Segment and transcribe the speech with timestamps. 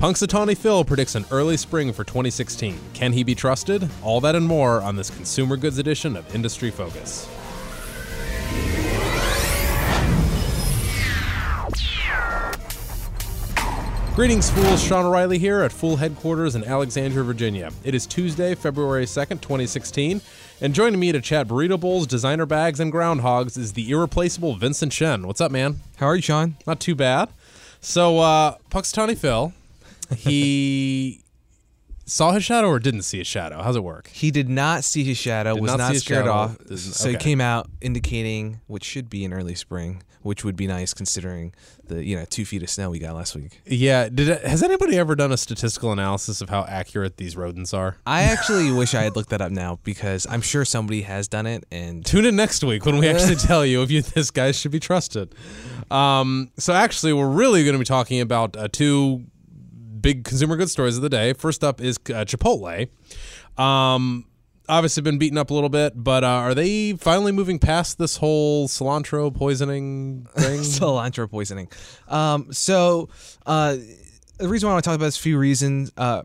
[0.00, 2.74] Punxsutawney Phil predicts an early spring for 2016.
[2.94, 3.86] Can he be trusted?
[4.02, 7.28] All that and more on this consumer goods edition of Industry Focus.
[14.16, 14.82] Greetings, fools.
[14.82, 17.70] Sean O'Reilly here at Fool Headquarters in Alexandria, Virginia.
[17.84, 20.22] It is Tuesday, February 2nd, 2016,
[20.62, 24.94] and joining me to chat burrito bowls, designer bags, and groundhogs is the irreplaceable Vincent
[24.94, 25.26] Shen.
[25.26, 25.80] What's up, man?
[25.96, 26.56] How are you, Sean?
[26.66, 27.28] Not too bad.
[27.82, 29.52] So, uh, Punxsutawney Phil,
[30.16, 31.20] he
[32.06, 33.62] saw his shadow or didn't see his shadow?
[33.62, 34.08] How's it work?
[34.08, 36.58] He did not see his shadow, Did was not not, see his scared shadow, off.
[36.58, 40.66] didn't- So he came out indicating which should be an early spring, which would be
[40.66, 41.54] nice considering
[41.86, 43.60] the you know two feet of snow we got last week.
[43.64, 44.08] Yeah.
[44.08, 47.96] Did it, has anybody ever done a statistical analysis of how accurate these rodents are?
[48.06, 51.46] I actually wish I had looked that up now because I'm sure somebody has done
[51.46, 54.50] it and Tune in next week when we actually tell you if you this guy
[54.50, 55.32] should be trusted.
[55.90, 59.24] Um, so actually, we're really going to be talking about uh, two
[60.00, 61.32] big consumer goods stories of the day.
[61.32, 62.88] First up is uh, Chipotle.
[63.58, 64.26] Um,
[64.68, 68.16] obviously, been beaten up a little bit, but uh, are they finally moving past this
[68.16, 70.60] whole cilantro poisoning thing?
[70.60, 71.68] cilantro poisoning.
[72.08, 73.08] Um, so
[73.46, 73.76] uh,
[74.38, 75.92] the reason why I want to talk about this, a few reasons.
[75.96, 76.22] Uh,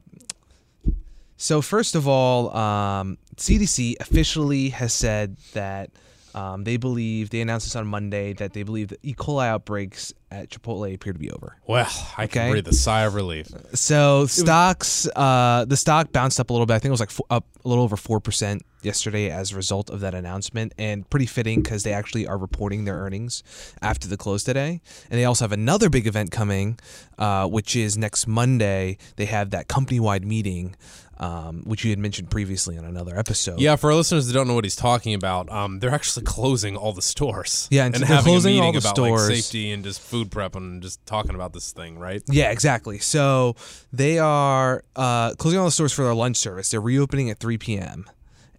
[1.37, 5.91] so first of all, um, CDC officially has said that
[6.35, 9.13] um, they believe they announced this on Monday that they believe the E.
[9.15, 11.55] coli outbreaks at Chipotle appear to be over.
[11.65, 13.47] well, I can breathe a sigh of relief.
[13.73, 16.73] So stocks, uh, the stock bounced up a little bit.
[16.73, 19.55] I think it was like fo- up a little over four percent yesterday as a
[19.55, 23.41] result of that announcement, and pretty fitting because they actually are reporting their earnings
[23.81, 26.77] after the close today, and they also have another big event coming,
[27.17, 28.97] uh, which is next Monday.
[29.15, 30.75] They have that company-wide meeting,
[31.17, 33.59] um, which you had mentioned previously on another episode.
[33.59, 36.75] Yeah, for our listeners that don't know what he's talking about, um, they're actually closing
[36.75, 37.67] all the stores.
[37.71, 39.27] Yeah, and and having closing a meeting all the about like stores.
[39.27, 42.21] safety and just food prep and just talking about this thing, right?
[42.27, 42.99] Yeah, exactly.
[42.99, 43.55] So
[43.93, 46.69] they are uh, closing all the stores for their lunch service.
[46.69, 48.05] They're reopening at 3 p.m.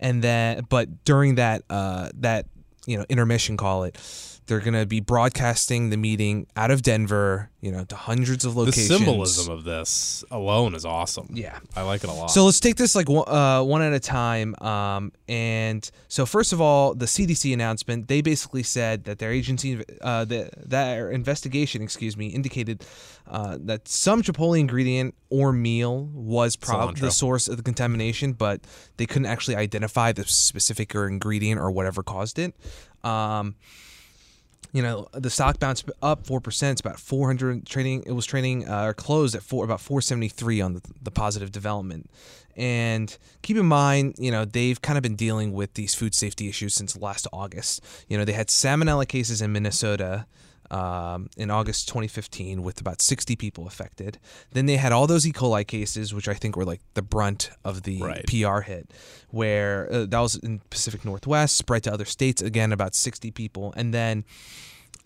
[0.01, 2.47] and then, but during that uh, that
[2.87, 3.99] you know intermission, call it,
[4.47, 8.89] they're gonna be broadcasting the meeting out of Denver, you know, to hundreds of locations.
[8.89, 11.29] The symbolism of this alone is awesome.
[11.33, 11.59] Yeah.
[11.75, 12.31] I like it a lot.
[12.31, 14.55] So let's take this like one, uh, one at a time.
[14.61, 19.83] Um, and so first of all, the CDC announcement they basically said that their agency,
[20.01, 22.85] uh, the, their investigation, excuse me, indicated
[23.29, 28.61] uh, that some Chipotle ingredient or meal was probably the source of the contamination, but
[28.97, 32.55] they couldn't actually identify the specific or ingredient or whatever caused it.
[33.03, 33.57] Um,
[34.77, 36.73] you know the stock bounced up four percent.
[36.73, 38.03] It's about four hundred trading.
[38.05, 41.11] It was trading uh, or closed at four about four seventy three on the, the
[41.11, 42.11] positive development.
[42.57, 46.47] And keep in mind, you know they've kind of been dealing with these food safety
[46.51, 47.83] issues since last August.
[48.07, 50.27] You know they had salmonella cases in Minnesota.
[50.71, 54.19] Um, in August 2015, with about 60 people affected.
[54.53, 55.33] Then they had all those E.
[55.33, 58.27] coli cases, which I think were like the brunt of the Right.
[58.27, 58.91] PR hit,
[59.31, 62.43] where uh, that was in Pacific Northwest, spread to other states.
[62.43, 64.25] Again, about 60 people, and then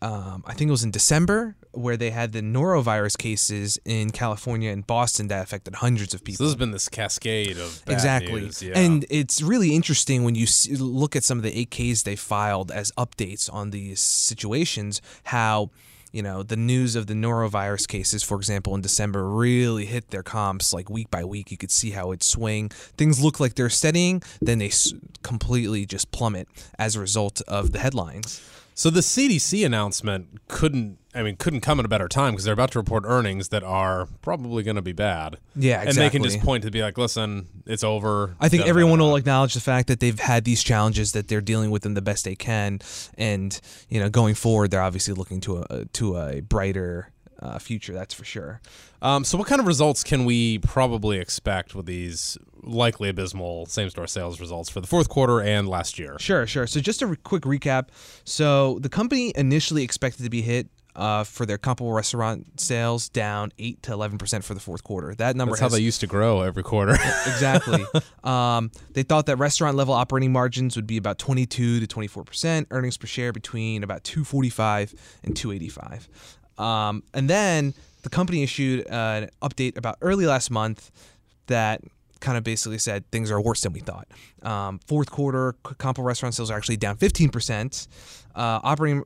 [0.03, 4.71] um, I think it was in December where they had the norovirus cases in California
[4.73, 6.45] and Boston that affected hundreds of So people.
[6.47, 8.79] this has been this cascade of exactly, news, yeah.
[8.79, 12.71] and it's really interesting when you see, look at some of the 8Ks they filed
[12.73, 15.01] as updates on these situations.
[15.25, 15.71] How
[16.13, 20.23] you know the news of the norovirus cases, for example, in December really hit their
[20.25, 21.51] comps like week by week.
[21.53, 22.71] You could see how it swing.
[22.97, 27.71] Things look like they're steadying, then they s- completely just plummet as a result of
[27.73, 28.41] the headlines.
[28.81, 32.55] So the CDC announcement couldn't, I mean, couldn't come at a better time because they're
[32.55, 35.37] about to report earnings that are probably going to be bad.
[35.55, 35.89] Yeah, exactly.
[35.91, 38.37] And they can just point to be like, listen, it's over.
[38.41, 41.71] I think everyone will acknowledge the fact that they've had these challenges that they're dealing
[41.71, 42.81] with them the best they can,
[43.19, 43.61] and
[43.91, 47.93] you know, going forward, they're obviously looking to a to a brighter uh, future.
[47.93, 48.61] That's for sure.
[49.03, 54.07] Um, so what kind of results can we probably expect with these likely abysmal same-store
[54.07, 56.17] sales results for the fourth quarter and last year?
[56.19, 56.67] Sure, sure.
[56.67, 57.89] So just a re- quick recap.
[58.25, 60.69] So the company initially expected to be hit.
[60.97, 65.15] Uh, for their comparable restaurant sales down 8 to 11% for the fourth quarter.
[65.15, 66.95] That number That's how they used to grow every quarter.
[66.95, 67.85] exactly.
[68.25, 72.67] um, they thought that restaurant level operating margins would be about 22 to 24 percent,
[72.73, 76.09] earnings per share between about 245 and 285.
[76.61, 80.91] Um, and then the company issued uh, an update about early last month
[81.47, 81.83] that
[82.21, 84.07] kind of basically said things are worse than we thought.
[84.43, 87.89] Um, fourth quarter comparable restaurant sales are actually down 15 percent.
[88.35, 89.05] Uh, operating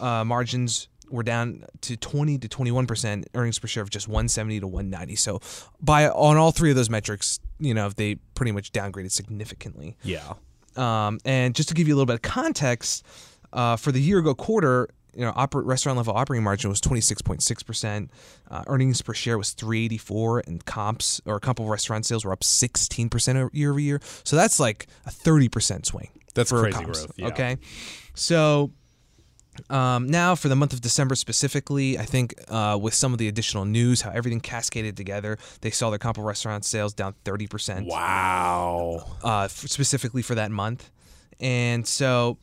[0.00, 3.26] uh, uh, margins were down to 20 to 21 percent.
[3.34, 5.16] Earnings per share of just 170 to 190.
[5.16, 5.40] So
[5.80, 9.96] by on all three of those metrics, you know they pretty much downgraded significantly.
[10.02, 10.34] yeah.
[10.76, 13.04] Um, and just to give you a little bit of context,
[13.52, 18.08] uh, for the year ago quarter, you know, oper- restaurant level operating margin was 26.6%.
[18.50, 23.50] Uh, earnings per share was 384 and comps or comparable restaurant sales were up 16%
[23.52, 24.00] year over year.
[24.24, 26.10] So that's like a 30% swing.
[26.34, 27.26] That's crazy comps, growth, yeah.
[27.28, 27.56] Okay.
[28.14, 28.70] So
[29.68, 33.28] um, now for the month of December specifically, I think uh, with some of the
[33.28, 37.86] additional news, how everything cascaded together, they saw their comparable restaurant sales down 30%.
[37.86, 39.16] Wow.
[39.22, 40.90] Uh, f- specifically for that month.
[41.40, 42.38] And so,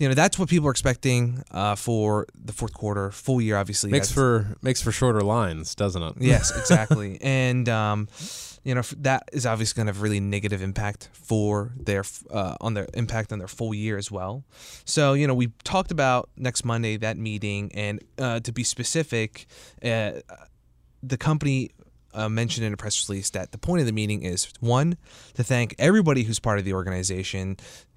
[0.00, 3.90] you know, that's what people are expecting uh, for the fourth quarter, full year, obviously.
[3.90, 6.14] Makes that's- for makes for shorter lines, doesn't it?
[6.18, 7.18] Yes, exactly.
[7.20, 8.08] and um,
[8.64, 12.72] you know that is obviously going to have really negative impact for their uh, on
[12.72, 14.42] their impact on their full year as well.
[14.86, 19.46] So you know we talked about next Monday that meeting, and uh, to be specific,
[19.84, 20.12] uh,
[21.02, 21.70] the company.
[22.12, 24.96] Uh, mentioned in a press release that the point of the meeting is one
[25.34, 27.56] to thank everybody who's part of the organization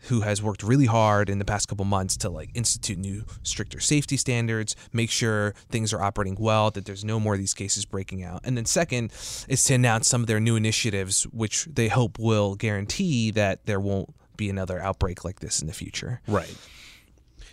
[0.10, 3.80] who has worked really hard in the past couple months to like institute new stricter
[3.80, 7.86] safety standards make sure things are operating well that there's no more of these cases
[7.86, 9.12] breaking out and then second
[9.48, 13.80] is to announce some of their new initiatives which they hope will guarantee that there
[13.80, 16.56] won't be another outbreak like this in the future Right.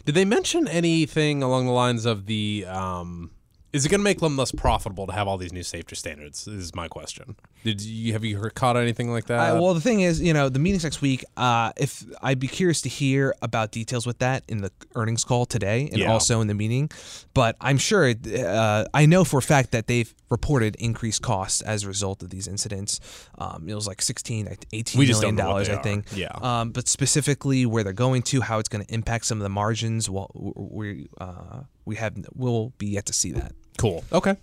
[0.05, 2.65] Did they mention anything along the lines of the?
[2.67, 3.31] Um,
[3.73, 6.49] is it going to make them less profitable to have all these new safety standards?
[6.49, 7.37] Is my question.
[7.65, 9.39] Did you have you heard, caught anything like that?
[9.57, 11.25] Uh, well, the thing is, you know, the meeting's next week.
[11.37, 15.47] Uh, if I'd be curious to hear about details with that in the earnings call
[15.47, 16.13] today, and Yeah.
[16.13, 16.91] also in the meeting.
[17.35, 21.61] But I'm sure, it- uh, I know for a fact that they've reported increased costs
[21.61, 23.01] as a result of these incidents.
[23.39, 25.75] Um, it was like 16, I- 18 We just million don't know what dollars, I
[25.75, 25.83] are.
[25.83, 26.07] think.
[26.15, 26.29] Yeah.
[26.41, 29.49] Um, but specifically where they're going to, how it's going to impact some of the
[29.49, 30.09] margins.
[30.09, 33.53] Well, we uh, we have we'll be yet to see that.
[33.79, 34.05] cool.
[34.13, 34.37] Okay.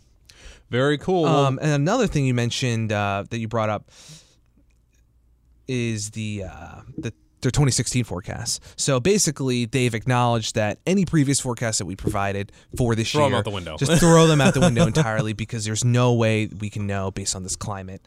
[0.69, 1.25] Very cool.
[1.25, 3.89] Um, and another thing you mentioned uh, that you brought up
[5.67, 7.13] is the uh, the
[7.47, 8.61] their 2016 forecast.
[8.75, 13.37] So basically, they've acknowledged that any previous forecast that we provided for this Throw year,
[13.37, 13.77] out the window.
[13.77, 17.35] just throw them out the window entirely because there's no way we can know based
[17.35, 18.01] on this climate.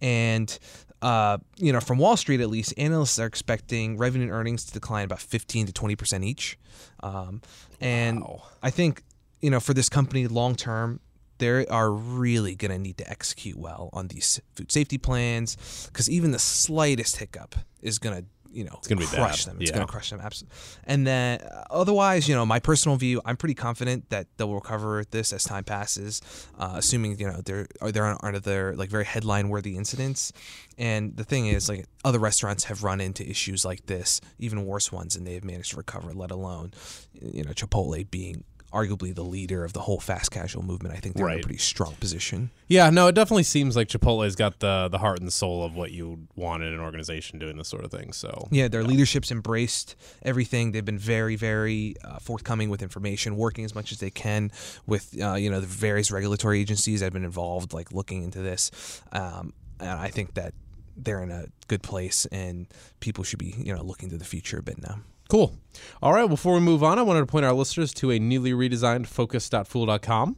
[0.00, 0.56] And
[1.02, 4.72] uh, you know, from Wall Street at least, analysts are expecting revenue and earnings to
[4.72, 6.56] decline about 15 to 20 percent each.
[7.02, 7.42] Um,
[7.80, 8.42] and Wow.
[8.62, 9.02] I think
[9.42, 11.00] you know, for this company long term,
[11.38, 16.08] they are really going to need to execute well on these food safety plans because
[16.08, 18.24] even the slightest hiccup is going to,
[18.54, 19.56] you know, it's gonna crush them.
[19.60, 19.76] It's Yeah.
[19.76, 20.20] going to crush them.
[20.20, 20.56] Absolutely.
[20.84, 25.04] And then uh, otherwise, you know, my personal view, I'm pretty confident that they'll recover
[25.10, 26.22] this as time passes,
[26.58, 30.32] uh, assuming, you know, there are there aren't other like very headline worthy incidents.
[30.78, 34.90] And the thing is, like, other restaurants have run into issues like this, even worse
[34.90, 36.72] ones, and they have managed to recover, let alone,
[37.20, 38.42] you know, Chipotle being
[38.74, 40.94] arguably the leader of the whole fast casual movement.
[40.94, 42.50] I think they're in a pretty strong position.
[42.68, 45.92] yeah, no, it definitely seems like Chipotle's got the the heart and soul of what
[45.92, 48.12] you want in an organization doing this sort of thing.
[48.12, 50.72] So Yeah, their leadership's embraced everything.
[50.72, 54.50] They've been very, very uh, forthcoming with information, working as much as they can
[54.86, 58.40] with uh, you know the various regulatory agencies that have been involved, like looking into
[58.40, 59.00] this.
[59.12, 60.54] Um, and I think that
[60.96, 62.66] they're in a good place, and
[63.00, 65.00] people should be you know looking to the future a bit now.
[65.28, 65.54] Cool.
[66.02, 66.28] All right.
[66.28, 70.36] Before we move on, I wanted to point our listeners to a newly redesigned focus.fool.com.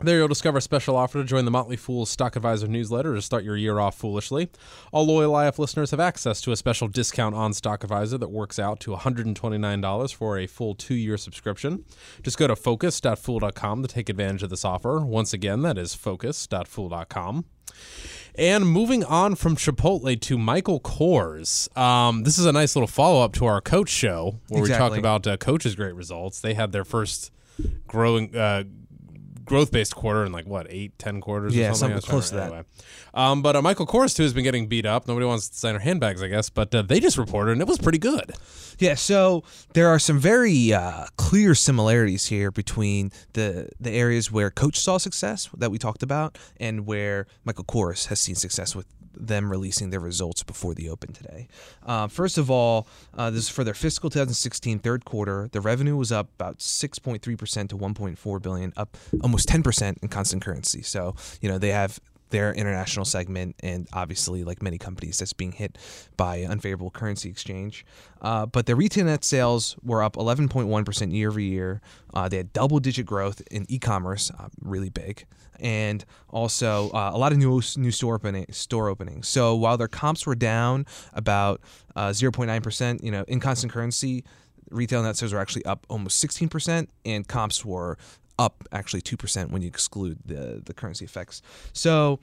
[0.00, 3.22] There you'll discover a special offer to join the Motley Fool Stock Advisor newsletter to
[3.22, 4.48] start your year off foolishly.
[4.92, 8.60] All loyal IF listeners have access to a special discount on Stock Advisor that works
[8.60, 11.84] out to $129 for a full two-year subscription.
[12.22, 15.00] Just go to focus.fool.com to take advantage of this offer.
[15.00, 17.44] Once again, that is focus.fool.com.
[18.34, 21.76] And moving on from Chipotle to Michael Kors.
[21.76, 24.96] Um, this is a nice little follow up to our coach show where we talked
[24.96, 26.40] about uh, coaches' great results.
[26.40, 27.32] They had their first
[27.88, 28.36] growing.
[28.36, 28.64] Uh,
[29.48, 32.04] Growth based quarter in like what eight, ten quarters, Yeah, or something, something I was
[32.04, 32.42] trying close to that.
[32.44, 32.62] anyway.
[33.14, 35.08] Um, but uh, Michael Kors too has been getting beat up.
[35.08, 36.50] Nobody wants to sign their handbags, I guess.
[36.50, 38.32] But uh, they just reported, and it was pretty good.
[38.78, 44.50] Yeah, so there are some very uh, clear similarities here between the the areas where
[44.50, 48.86] Coach saw success that we talked about, and where Michael Kors has seen success with
[49.14, 51.48] them releasing their results before the open today.
[51.84, 52.86] Uh, first of all,
[53.16, 55.48] uh, this is for their fiscal 2016 third quarter.
[55.52, 60.08] The revenue was up about 6.3 percent to 1.4 billion, up almost 10 percent in
[60.08, 60.82] constant currency.
[60.82, 65.52] So you know they have their international segment, and obviously, like many companies, that's being
[65.52, 65.78] hit
[66.16, 67.84] by unfavorable currency exchange.
[68.20, 71.80] Uh, but their retail net sales were up 11.1% year over year.
[72.14, 75.26] Uh, they had double digit growth in e commerce, uh, really big.
[75.60, 79.26] And also uh, a lot of new new store opening store openings.
[79.26, 81.60] So while their comps were down about
[81.96, 84.24] uh, 0.9%, you know, in constant currency,
[84.70, 87.98] retail net sales were actually up almost 16%, and comps were
[88.38, 91.42] up actually 2% when you exclude the, the currency effects.
[91.72, 92.20] So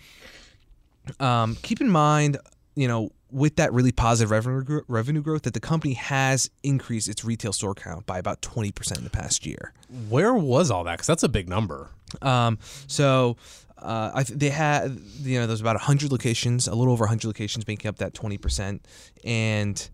[1.19, 2.37] um, keep in mind,
[2.75, 7.25] you know, with that really positive revenue revenue growth, that the company has increased its
[7.25, 9.73] retail store count by about twenty percent in the past year.
[10.09, 10.93] Where was all that?
[10.93, 11.89] Because that's a big number.
[12.21, 13.35] Um, so
[13.77, 17.27] uh, I th- they had you know there's about hundred locations, a little over hundred
[17.27, 18.85] locations making up that twenty percent,
[19.23, 19.89] and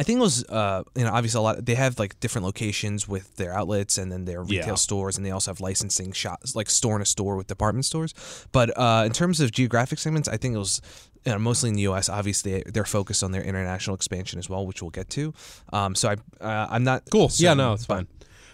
[0.00, 1.64] I think it was uh, you know obviously a lot.
[1.66, 4.74] They have like different locations with their outlets and then their retail Yeah.
[4.86, 8.14] stores, and they also have licensing shops like store in a store with department stores.
[8.50, 10.80] But uh, in terms of geographic segments, I think it was.
[11.26, 12.08] You know, mostly in the U.S.
[12.08, 15.34] Obviously, they're focused on their international expansion as well, which we'll get to.
[15.70, 17.28] Um, so I, uh, I'm not Cool.
[17.34, 18.06] yeah, no, it's fine.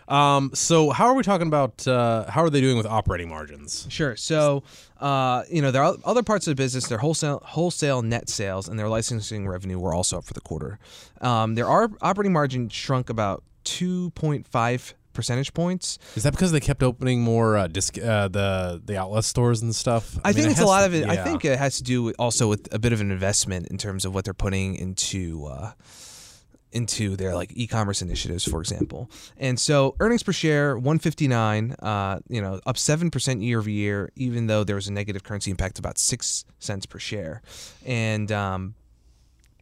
[0.08, 1.86] Um, so how are we talking about?
[1.86, 3.86] Uh, how are they doing with operating margins?
[3.90, 4.16] Sure.
[4.16, 4.62] So,
[5.00, 6.86] uh, you know, there are other parts of the business.
[6.86, 10.78] Their wholesale wholesale net sales and their licensing revenue were also up for the quarter.
[11.20, 15.98] Um, their operating margin shrunk about two point five percentage points.
[16.14, 19.74] Is that because they kept opening more uh, disc, uh, the the outlet stores and
[19.74, 20.16] stuff?
[20.24, 21.08] I, mean, think it it's a lot to- of it.
[21.08, 23.78] I think it has to do with also with a bit of an investment in
[23.78, 25.46] terms of what they're putting into.
[25.46, 25.72] Uh,
[26.76, 29.10] into their like e-commerce initiatives for example.
[29.36, 34.46] And so earnings per share 159 uh, you know up 7% year over year even
[34.46, 37.42] though there was a negative currency impact about 6 cents per share.
[37.84, 38.74] And um,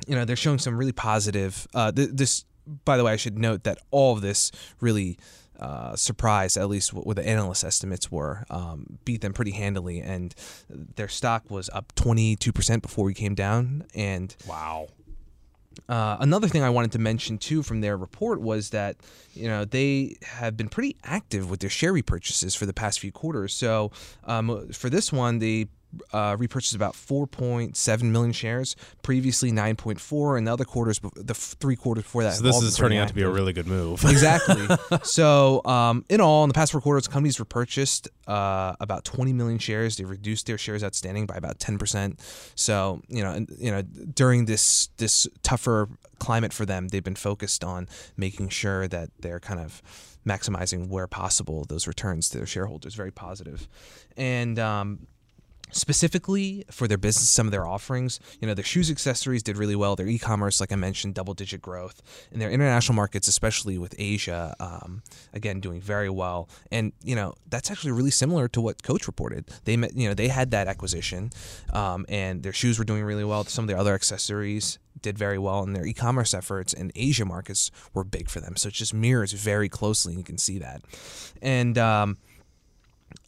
[0.06, 2.44] you know they're showing some really positive uh, th- this
[2.84, 5.18] by the way i should note that all of this really
[5.60, 10.00] uh, surprised at least what, what the analyst estimates were um, beat them pretty handily.
[10.00, 10.34] And
[10.68, 13.84] their stock was up 22% before we came down.
[13.94, 14.88] And Wow.
[15.88, 18.96] Uh, another thing I wanted to mention too from their report was that
[19.34, 23.12] you know they have been pretty active with their share repurchases for the past few
[23.12, 23.54] quarters.
[23.54, 23.90] So
[24.24, 25.68] um, for this one, they
[26.12, 28.76] uh, repurchased about 4.7 million shares.
[29.02, 32.34] Previously 9.4, and the other quarters, the f- three quarters before that.
[32.34, 34.04] So this is turning out to be a really good move.
[34.08, 34.66] exactly.
[35.02, 39.58] So, um, in all, in the past four quarters, companies repurchased uh, about 20 million
[39.58, 39.96] shares.
[39.96, 42.20] They reduced their shares outstanding by about 10 percent.
[42.54, 47.14] So, you know, and, you know, during this this tougher climate for them, they've been
[47.14, 49.82] focused on making sure that they're kind of
[50.26, 52.94] maximizing where possible those returns to their shareholders.
[52.94, 53.68] Very positive,
[54.16, 54.58] and.
[54.58, 55.06] Um,
[55.74, 59.76] specifically for their business some of their offerings you know their shoes accessories did really
[59.76, 59.96] well.
[59.96, 62.02] Their e-commerce like i mentioned double digit growth.
[62.32, 65.02] In their international markets especially with asia um,
[65.32, 66.48] again doing very well.
[66.70, 69.50] And you know that's actually really similar to what coach reported.
[69.64, 71.30] They met, you know they had that acquisition
[71.72, 73.44] um, and their shoes were doing really well.
[73.44, 77.70] Some of their other accessories did very well and their e-commerce efforts in asia markets
[77.92, 78.56] were big for them.
[78.56, 80.82] So it just mirrors very closely and you can see that.
[81.42, 82.16] And um,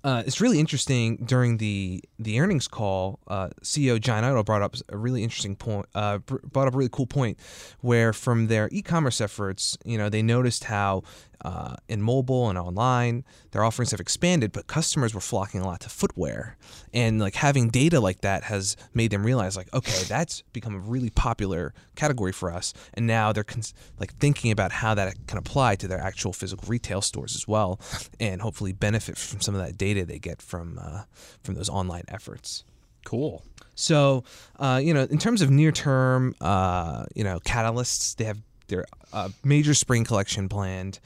[0.07, 3.19] uh, it's really interesting during the the earnings call.
[3.27, 5.87] Uh, CEO John Idol brought up a really interesting point.
[5.97, 7.41] Uh, brought up a really cool point,
[7.81, 11.03] where from their e-commerce efforts, you know, they noticed how
[11.45, 15.81] uh, in mobile and online their offerings have expanded, but customers were flocking a lot
[15.81, 16.57] to footwear,
[16.93, 20.79] and like having data like that has made them realize, like, okay, that's become a
[20.79, 25.39] really popular category for us, and now they're cons- like thinking about how that can
[25.39, 27.81] apply to their actual physical retail stores as well,
[28.21, 31.03] and hopefully benefit from some of that data they get from uh,
[31.43, 32.65] from those online efforts.
[33.05, 33.43] cool.
[33.77, 34.25] So,
[34.59, 38.39] uh, you know, in terms of near term, uh, you know, catalysts, they have
[38.69, 40.99] their uh, major spring collection planned,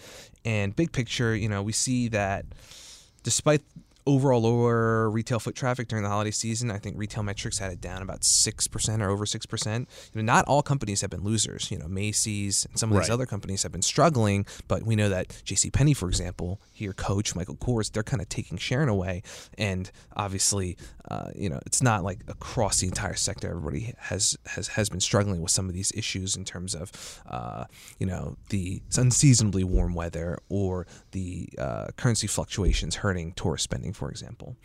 [0.44, 2.44] and big picture, you know, we see that
[3.22, 3.62] despite
[4.06, 7.80] overall lower retail foot traffic during the holiday season, I think retail metrics had it
[7.80, 9.88] down about six percent or over six percent.
[10.14, 11.70] You know, not all companies have been losers.
[11.70, 13.14] You know, Macy's and some of these Right.
[13.14, 15.70] other companies have been struggling, but we know that J.C.
[15.70, 19.22] Penney, for example, here, Coach, Michael Kors, they're kind of taking Sharon away,
[19.58, 20.76] and obviously,
[21.10, 23.48] uh, you know, it's not like across the entire sector.
[23.50, 26.90] Everybody has has has been struggling with some of these issues in terms of,
[27.28, 27.64] uh,
[27.98, 34.10] you know, the unseasonably warm weather or the uh, currency fluctuations hurting tourist spending, for
[34.10, 34.56] example.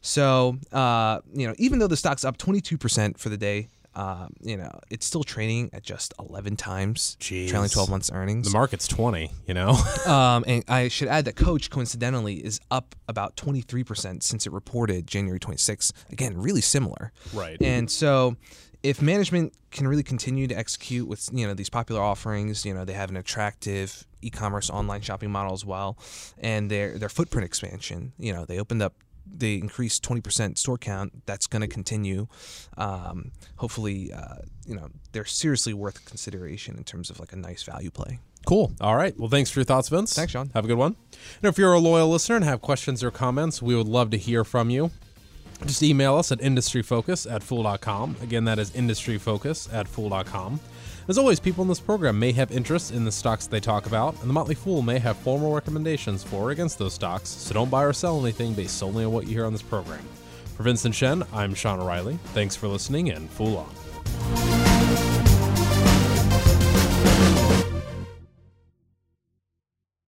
[0.00, 4.56] So, uh, you know, even though the stock's up 22% for the day, um, you
[4.56, 7.48] know, it's still trading at just 11 times Jeez.
[7.48, 8.48] trailing 12 months earnings.
[8.48, 9.30] The market's twenty.
[9.46, 9.76] You know.
[10.04, 15.06] Um, and I should add that Coach, coincidentally, is up about 23% since it reported
[15.06, 15.92] January 26th.
[16.10, 17.10] Again, really similar.
[17.32, 17.56] Right.
[17.62, 18.36] And so,
[18.84, 22.84] if management can really continue to execute with you know these popular offerings, you know
[22.84, 25.98] they have an attractive e-commerce online shopping model as well,
[26.38, 28.12] and their their footprint expansion.
[28.18, 28.94] You know they opened up.
[29.26, 31.24] They increased 20% store count.
[31.24, 32.26] That's going to continue.
[32.76, 37.62] Um, hopefully, uh, you know, they're seriously worth consideration in terms of like a nice
[37.62, 38.20] value play.
[38.44, 38.74] Cool.
[38.82, 39.18] All right.
[39.18, 40.14] Well, thanks for your thoughts, Vince.
[40.14, 40.50] Thanks, Sean.
[40.52, 40.96] Have a good one.
[41.42, 44.18] And if you're a loyal listener and have questions or comments, we would love to
[44.18, 44.90] hear from you.
[45.66, 48.16] Just email us at industryfocus at fool.com.
[48.22, 50.60] Again, that is industryfocus at fool.com.
[51.06, 54.18] As always, people in this program may have interest in the stocks they talk about,
[54.20, 57.70] and the Motley Fool may have formal recommendations for or against those stocks, so don't
[57.70, 60.04] buy or sell anything based solely on what you hear on this program.
[60.56, 62.18] For Vincent Shen, I'm Sean O'Reilly.
[62.32, 64.43] Thanks for listening, and Fool on.